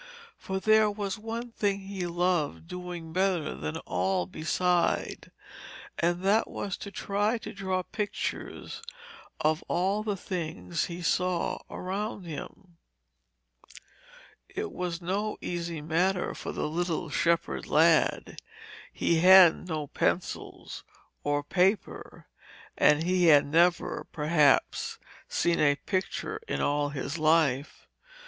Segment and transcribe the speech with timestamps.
[0.39, 5.29] For there was one thing he loved doing better than all beside,
[5.99, 8.81] and that was to try to draw pictures
[9.41, 12.77] of all the things he saw around him.
[14.49, 18.41] It was no easy matter for the little shepherd lad.
[18.91, 20.83] He had no pencils
[21.23, 22.25] or paper,
[22.75, 24.97] and he had never, perhaps,
[25.29, 27.85] seen a picture in all his life.